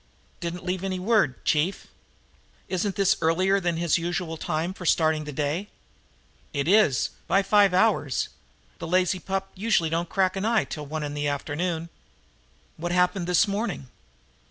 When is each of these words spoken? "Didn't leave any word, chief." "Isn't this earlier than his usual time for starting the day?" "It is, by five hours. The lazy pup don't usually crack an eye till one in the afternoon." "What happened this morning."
"Didn't 0.39 0.65
leave 0.65 0.83
any 0.83 0.97
word, 0.97 1.45
chief." 1.45 1.85
"Isn't 2.67 2.95
this 2.95 3.17
earlier 3.21 3.59
than 3.59 3.77
his 3.77 3.99
usual 3.99 4.35
time 4.35 4.73
for 4.73 4.83
starting 4.83 5.25
the 5.25 5.31
day?" 5.31 5.69
"It 6.53 6.67
is, 6.67 7.11
by 7.27 7.43
five 7.43 7.71
hours. 7.71 8.29
The 8.79 8.87
lazy 8.87 9.19
pup 9.19 9.49
don't 9.49 9.61
usually 9.61 10.05
crack 10.05 10.35
an 10.35 10.43
eye 10.43 10.63
till 10.65 10.87
one 10.87 11.03
in 11.03 11.13
the 11.13 11.27
afternoon." 11.27 11.89
"What 12.77 12.91
happened 12.91 13.27
this 13.27 13.47
morning." 13.47 13.89